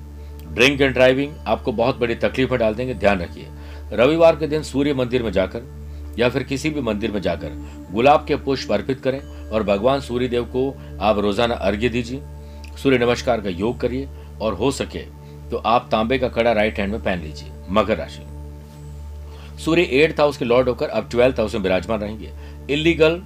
drink 0.46 0.82
and 0.82 0.94
driving 0.94 1.34
आपको 1.48 1.72
बहुत 1.74 2.00
बड़ी 2.00 2.16
तकलीफ़ 2.18 2.54
डाल 2.56 2.76
देंगे, 2.76 2.94
ध्यान 2.94 3.20
रखिए। 3.20 3.48
रविवार 3.94 4.36
के 4.36 4.48
दिन 4.48 4.64
सूर्य 4.64 4.94
मंदिर 4.94 5.24
में 5.24 5.32
जाकर 5.32 6.16
या 6.20 6.30
फिर 6.30 6.44
किसी 6.44 6.70
भी 6.70 6.82
मंदिर 6.82 7.12
में 7.12 7.22
जाकर 7.22 7.52
गुलाब 7.92 8.26
के 8.28 8.36
पुष्प 8.38 8.72
अर्पित 8.72 9.00
करें 9.00 9.20
और 9.50 9.64
भगवान 9.64 10.00
सूर्य 10.02 10.28
देव 10.28 10.44
को 10.48 10.70
आप 11.02 11.20
रोज़ाना 11.20 11.56
अर्घ्य 11.56 11.90
दीजिए, 11.90 12.22
सूर्य 12.78 12.98
नमस्कार 12.98 13.42
का 13.42 13.50
योग 13.50 13.80
करिए 13.80 14.08
और 14.42 14.54
हो 14.54 14.72
सके 14.72 15.00
तो 15.50 15.58
आप 15.58 15.88
तांबे 15.92 16.18
का 16.18 16.28
कड़ा 16.30 16.52
राइट 16.52 16.80
हैंड 16.80 16.92
में 16.92 17.04
पहन 17.04 17.20
लीजिए, 17.20 17.50
मकर 17.70 17.98
राशि 17.98 18.24
सूर्य 19.64 19.82
एट्थ 19.94 20.20
हाउस 20.20 20.38
के 20.38 20.46
लॉर्ड 20.46 20.70
होकर 20.70 20.90
अब 20.90 21.10
ट्वेल्थ 21.10 21.40
हाउस 21.40 21.54
में 21.56 21.62
विराजमान 21.62 22.00
रहेंगे। 22.00 22.32
इलीगल 22.70 23.22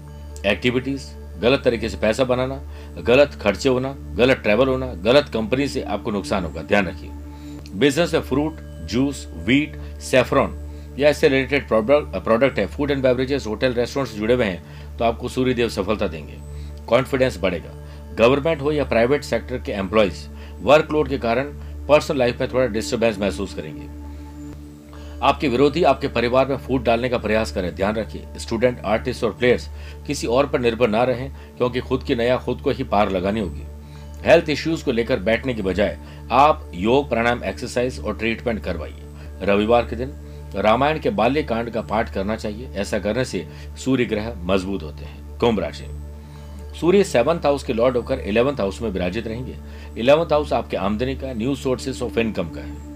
एक्टिविटीज़ 0.45 1.05
गलत 1.41 1.61
तरीके 1.63 1.89
से 1.89 1.97
पैसा 1.97 2.23
बनाना, 2.23 2.61
गलत 3.01 3.39
खर्चे 3.41 3.69
होना, 3.69 3.95
गलत 4.15 4.37
ट्रेवल 4.37 4.67
होना, 4.67 4.93
गलत 5.03 5.29
कंपनी 5.29 5.67
से 5.67 5.81
आपको 5.83 6.11
नुकसान 6.11 6.43
होगा। 6.43 6.61
ध्यान 6.61 6.87
रखिए। 6.87 7.09
बिज़नेस 7.75 8.13
में 8.13 8.21
फ्रूट 8.21 8.59
जूस 8.89 9.27
वीट 9.47 9.75
सेफ्रॉन 10.01 10.55
या 10.99 11.09
इससे 11.09 11.27
रिलेटेड 11.27 11.67
प्रोडक्ट 11.69 12.59
है 12.59 12.65
food 12.67 12.91
and 12.91 13.01
beverages 13.03 13.47
hotel 13.47 13.73
restaurant 13.73 14.09
से 14.09 14.17
जुड़े 14.17 14.33
हुए 14.33 14.45
हैं 14.45 14.97
तो 14.97 15.05
आपको 15.05 15.29
सूर्यदेव 15.29 15.69
सफलता 15.69 16.07
देंगे। 16.07 16.37
कॉन्फिडेंस 16.87 17.37
बढ़ेगा। 17.37 17.73
गवर्नमेंट 18.15 18.61
हो 18.61 18.71
या 18.71 18.83
प्राइवेट 18.85 19.23
सेक्टर 19.23 19.57
के 19.57 19.71
एम्प्लॉयज़ 19.71 20.27
वर्कलोड 20.61 21.09
के 21.09 21.17
कारण 21.17 21.51
पर्सनल 21.87 22.17
लाइफ 22.17 22.39
में 22.41 22.51
थोड़ा 22.53 22.65
डिस्टर्बेंस 22.67 23.17
महसूस 23.19 23.53
करेंगे। 23.53 23.85
आपके 25.23 25.47
विरोधी 25.47 25.83
आपके 25.83 26.07
परिवार 26.07 26.47
में 26.47 26.57
फूट 26.57 26.83
डालने 26.83 27.09
का 27.09 27.17
प्रयास 27.17 27.51
करें। 27.51 27.73
ध्यान 27.75 27.95
रखिए 27.95 28.27
स्टूडेंट 28.37 28.79
आर्टिस्ट 28.85 29.23
और 29.23 29.31
प्लेयर्स 29.33 29.67
किसी 30.07 30.27
और 30.27 30.47
पर 30.47 30.59
निर्भर 30.59 30.87
ना 30.87 31.03
रहें, 31.03 31.31
क्योंकि 31.57 31.79
खुद 31.79 32.03
की 32.03 32.15
नया 32.15 32.37
खुद 32.37 32.61
को 32.61 32.69
ही 32.69 32.83
पार 32.83 33.11
लगानी 33.11 33.39
होगी। 33.39 33.63
हेल्थ 34.25 34.49
इश्यूज़ 34.49 34.85
को 34.85 34.91
लेकर 34.91 35.19
बैठने 35.19 35.53
के 35.53 35.61
बजाय 35.61 35.97
आप 36.31 36.71
योग, 36.73 37.09
प्राणायाम 37.09 37.43
एक्सरसाइज 37.43 37.99
और 37.99 38.17
ट्रीटमेंट 38.17 38.63
करवाइए। 38.63 39.01
रविवार 39.41 39.85
के 39.85 39.95
दिन 39.95 40.13
रामायण 40.55 40.99
के 40.99 41.09
बाल्य 41.09 41.43
कांड 41.43 41.69
का 41.69 41.81
पाठ 41.81 42.13
करना 42.13 42.35
चाहिए। 42.35 42.69
ऐसा 42.75 42.99
करने 42.99 43.25
से 43.25 43.45
सूर्य 43.77 44.05
ग्रह 44.05 44.33
मज़बूत 44.43 44.83
होते 44.83 45.05
हैं। 45.05 45.37
कुंभ 45.39 45.59
राशि 45.59 45.85
सूर्य 46.79 47.03
सेवंथ 47.03 47.39
हाउस 47.39 47.63
के 47.63 47.73
लॉर्ड 47.73 47.97
होकर 47.97 48.19
इलेवंथ 48.19 48.59
हाउस 48.59 48.81
में 48.81 48.89
विराजित 48.89 49.27
रहेंगे। 49.27 49.55
इलेवंथ 49.97 50.33
हाउस 50.33 50.53
आपके 50.53 50.77
आमदनी 50.77 51.15
का 51.15 51.33
न्यू 51.33 51.55
सोर्सेस 51.55 52.01
ऑफ़ 52.01 52.19
इनकम 52.19 52.49
का 52.49 52.61
है। 52.61 52.86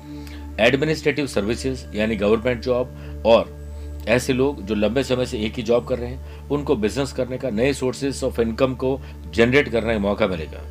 एडमिनिस्ट्रेटिव 0.62 1.27
सर्विसेज़ 1.27 1.86
यानी 1.96 2.15
गवर्नमेंट 2.15 2.62
जॉब 2.62 3.24
और 3.25 3.60
ऐसे 4.08 4.34
लोग 4.34 4.65
जो 4.65 4.75
लंबे 4.75 5.03
समय 5.03 5.25
से 5.25 5.39
एक 5.39 5.53
ही 5.53 5.63
जॉब 5.63 5.88
कर 5.88 6.00
रहे 6.00 6.10
हैं, 6.10 6.50
उनको 6.50 6.75
बिज़नेस 6.75 7.12
करने 7.13 7.38
का 7.38 7.50
नए 7.50 7.74
सोर्सेज 7.74 8.24
ऑफ़ 8.24 8.41
इनकम 8.41 8.75
को 8.75 9.00
जनरेट 9.34 9.70
करने 9.70 9.94
का 9.94 10.00
मौका 10.00 10.27
मिलेगा। 10.27 10.62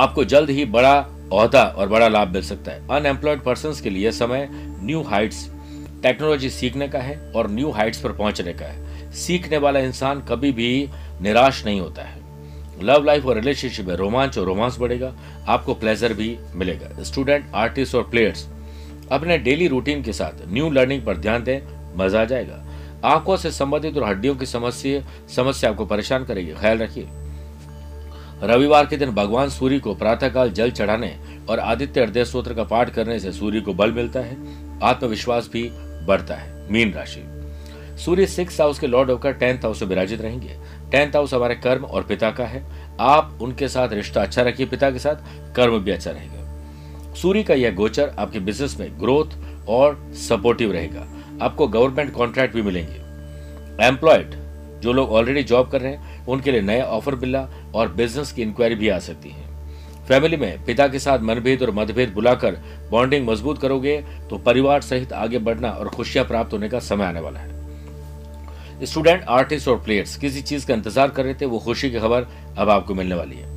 आपको 0.00 0.24
जल्द 0.24 0.50
ही 0.50 0.64
बड़ा 0.64 0.94
अहदा 1.32 1.62
और 1.62 1.88
बड़ा 1.88 2.08
लाभ 2.08 2.28
मिल 2.28 2.42
सकता 2.42 2.72
है। 2.72 2.88
अनएम्प्लॉयड 2.90 3.40
पर्सन 3.40 3.82
के 3.82 3.90
लिए 3.90 4.12
समय 4.12 4.48
न्यू 4.52 5.02
हाइट्स 5.02 5.48
टेक्नोलॉजी 6.02 6.50
सीखने 6.50 6.88
का 6.88 6.98
है 6.98 7.18
और 7.32 7.50
न्यू 7.50 7.70
हाइट्स 7.70 8.00
पर 8.00 8.12
पहुँचने 8.12 8.52
का 8.52 8.66
है। 8.66 9.10
सीखने 9.12 9.58
वाला 9.58 9.80
इंसान 9.80 10.20
कभी 10.20 10.52
भी 10.52 10.88
निराश 11.20 11.64
नहीं 11.64 11.80
होता 11.80 12.02
है। 12.02 12.21
लव 12.80 13.04
लाइफ 13.04 13.26
और 13.26 13.36
रिलेशनशिप 13.36 13.86
में 13.86 13.94
रोमांच 13.96 14.38
और 14.38 14.44
रोमांस 14.44 14.78
बढ़ेगा, 14.78 15.12
आपको 15.48 15.74
प्लेजर 15.74 16.12
भी 16.12 16.36
मिलेगा। 16.54 17.02
स्टूडेंट 17.02 17.50
आर्टिस्ट 17.54 17.94
और 17.94 18.02
प्लेयर्स 18.02 18.46
अपने 19.12 19.38
डेली 19.38 19.68
रूटीन 19.68 20.02
के 20.02 20.12
साथ 20.12 20.46
न्यू 20.48 20.70
लर्निंग 20.70 21.04
पर 21.06 21.16
ध्यान 21.16 21.44
दें, 21.44 21.60
मज़ा 21.96 22.20
आ 22.20 22.24
जाएगा। 22.24 22.64
आँखों 23.04 23.36
से 23.36 23.50
संबंधित 23.50 23.96
और 23.96 24.04
हड्डियों 24.04 24.34
की 24.36 24.46
समस्या 24.46 25.02
समस्या 25.28 25.70
आपको 25.70 25.86
परेशान 25.86 26.24
करेगी, 26.24 26.52
ख्याल 26.52 26.78
रखिए। 26.78 27.08
रविवार 28.42 28.86
के 28.86 28.96
दिन 28.96 29.10
भगवान 29.10 29.48
सूर्य 29.48 29.78
को 29.78 29.94
प्रातःकाल 29.94 30.50
जल 30.50 30.70
चढ़ाने 30.70 31.16
और 31.48 31.58
आदित्य 31.58 32.02
हृदय 32.02 32.24
स्त्रोत्र 32.24 32.54
का 32.54 32.64
पाठ 32.64 32.90
करने 32.90 33.18
से 33.20 33.32
सूर्य 33.32 33.60
को 33.60 33.74
बल 33.74 33.92
मिलता 33.92 34.20
है, 34.20 34.36
आत्मविश्वास 34.82 35.50
भी 35.52 35.68
बढ़ता 36.06 36.34
है, 36.34 36.72
मीन 36.72 36.92
राशि। 36.92 37.20
सूर्य 37.96 38.26
सिक्स 38.26 38.60
हाउस 38.60 38.78
के 38.78 38.86
लॉर्ड 38.86 39.10
होकर 39.10 39.32
टेंथ 39.32 39.58
हाउस 39.58 39.82
में 39.82 39.88
विराजित 39.88 40.20
रहेंगे। 40.20 40.56
टेंथ 40.90 41.16
हाउस 41.16 41.34
हमारे 41.34 41.54
कर्म 41.54 41.84
और 41.84 42.02
पिता 42.02 42.30
का 42.30 42.44
है। 42.44 42.62
आप 43.00 43.38
उनके 43.42 43.68
साथ 43.68 43.92
रिश्ता 43.92 44.22
अच्छा 44.22 44.42
रखिए 44.42 44.66
पिता 44.66 44.90
के 44.90 44.98
साथ, 44.98 45.54
कर्म 45.56 45.78
भी 45.78 45.90
अच्छा 45.90 46.10
रहेगा। 46.10 47.14
सूर्य 47.14 47.42
का 47.42 47.54
यह 47.54 47.74
गोचर 47.74 48.14
आपके 48.18 48.40
बिज़नेस 48.40 48.76
में 48.80 48.90
ग्रोथ 49.00 49.38
और 49.68 49.96
सपोर्टिव 50.18 50.72
रहेगा। 50.72 51.06
आपको 51.42 51.66
गवर्नमेंट 51.68 52.12
कॉन्ट्रैक्ट 52.12 52.54
भी 52.54 52.62
मिलेंगे। 52.62 53.86
एम्प्लॉयड 53.86 54.34
जो 54.82 54.92
लोग 54.92 55.12
ऑलरेडी 55.12 55.42
जॉब 55.42 55.68
कर 55.70 55.80
रहे 55.80 55.92
हैं, 55.92 56.26
उनके 56.26 56.52
लिए 56.52 56.60
नया 56.60 56.84
ऑफ़र 56.84 57.14
मिला 57.14 57.46
और 57.74 57.92
बिज़नेस 57.92 58.32
की 58.32 58.42
इंक्वायरी 58.42 58.74
भी 58.74 58.88
आ 58.88 58.98
सकती 58.98 59.28
है। 59.28 59.50
फैमिली 60.08 60.36
में 60.36 60.64
पिता 60.64 60.86
के 60.88 60.98
साथ 60.98 61.18
मनभेद 61.18 61.62
और 61.62 61.70
मतभेद 61.70 62.12
बुलाकर 62.12 62.56
बॉन्डिंग 62.90 63.28
मज़बूत 63.28 63.60
करोगे 63.60 63.96
तो 64.30 64.38
परिवार 64.38 64.80
सहित 64.80 65.12
आगे 65.12 65.38
बढ़ना 65.38 65.70
और 65.70 65.88
खुशियाँ 65.88 66.24
प्राप्त 66.26 66.52
होने 66.52 66.68
का 66.68 66.78
समय 66.80 67.04
आने 67.04 67.20
वाला 67.20 67.40
है। 67.40 67.51
स्टूडेंट, 68.82 69.24
आर्टिस्ट 69.24 69.68
और 69.68 69.76
प्लेयर्स 69.76 70.16
किसी 70.16 70.42
चीज़ 70.42 70.66
का 70.66 70.74
इंतज़ार 70.74 71.10
कर 71.10 71.24
रहे 71.24 71.34
थे, 71.34 71.46
वो 71.46 71.58
खुशी 71.58 71.90
की 71.90 71.98
खबर 71.98 72.26
अब 72.58 72.70
आपको 72.70 72.94
मिलने 72.94 73.14
वाली 73.14 73.36
है। 73.36 73.50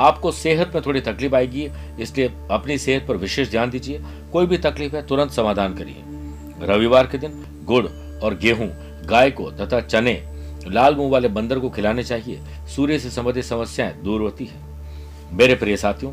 आपको 0.00 0.30
सेहत 0.32 0.72
में 0.74 0.82
थोड़ी 0.86 1.00
तकलीफ़ 1.00 1.34
आएगी, 1.34 1.68
इसलिए 2.00 2.32
अपनी 2.50 2.78
सेहत 2.78 3.06
पर 3.08 3.16
विशेष 3.16 3.50
ध्यान 3.50 3.70
दीजिए। 3.70 4.00
कोई 4.32 4.46
भी 4.46 4.58
तकलीफ़ 4.58 4.96
है, 4.96 5.06
तुरंत 5.06 5.30
समाधान 5.30 5.74
करिए। 5.74 6.66
रविवार 6.66 7.06
के 7.06 7.18
दिन 7.18 7.44
गुड़ 7.64 7.86
और 8.22 8.38
गेहूँ, 8.38 8.68
गाय 9.06 9.30
को 9.30 9.50
तथा 9.50 9.80
चने, 9.80 10.22
लाल 10.66 10.96
मुँह 10.96 11.10
वाले 11.10 11.28
बंदर 11.28 11.58
को 11.58 11.70
खिलाने 11.70 12.04
चाहिए। 12.04 12.40
सूर्य 12.66 12.98
से 12.98 13.10
संबंधित 13.10 13.44
समस्याएँ 13.44 13.94
दूर 14.02 14.20
होती 14.20 14.44
है। 14.44 14.66
मेरे 15.32 15.54
प्रिय 15.54 15.76
साथियों, 15.76 16.12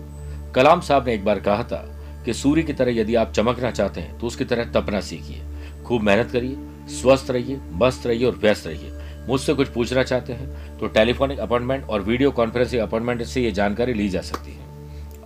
कलाम 0.53 0.81
साहब 0.81 1.07
ने 1.07 1.13
एक 1.13 1.25
बार 1.25 1.39
कहा 1.39 1.63
था 1.63 1.77
कि 2.25 2.33
सूर्य 2.33 2.63
की 2.63 2.73
तरह 2.73 2.99
यदि 2.99 3.15
आप 3.15 3.31
चमकना 3.31 3.71
चाहते 3.71 4.01
हैं 4.01 4.17
तो 4.19 4.27
उसकी 4.27 4.45
तरह 4.45 4.71
तपना 4.71 5.01
सीखिए। 5.01 5.41
खूब 5.85 6.01
मेहनत 6.01 6.31
करिए 6.31 6.55
स्वस्थ 6.91 7.31
रहिए, 7.31 7.59
मस्त 7.73 8.05
रहिए 8.07 8.25
और 8.25 8.35
व्यस्त 8.35 8.67
रहिए। 8.67 8.91
मुझसे 9.27 9.53
कुछ 9.53 9.67
पूछना 9.67 10.03
चाहते 10.03 10.33
हैं 10.33 10.77
तो 10.77 10.87
टेलीफोनिक 10.87 11.39
अपॉइंटमेंट 11.39 11.85
और 11.85 12.01
वीडियो 12.01 12.31
कॉन्फ्रेंसिंग 12.31 12.81
अपॉइंटमेंट 12.81 13.23
से 13.23 13.41
ये 13.41 13.51
जानकारी 13.51 13.93
ली 13.93 14.09
जा 14.09 14.21
सकती 14.21 14.51
है। 14.51 14.65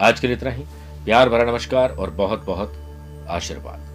आज 0.01 0.19
के 0.19 0.27
लिए 0.27 0.35
इतना 0.37 0.49
ही। 0.49 0.63
प्यार 1.05 1.29
भरा 1.29 1.51
नमस्कार 1.51 1.91
और 1.91 2.09
बहुत 2.11 2.45
बहुत 2.45 2.73
आशीर्वाद। 3.29 3.88